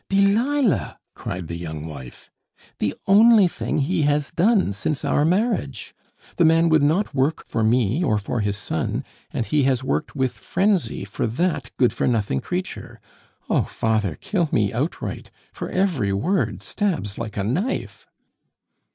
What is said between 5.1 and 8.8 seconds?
marriage. The man would not work for me or for his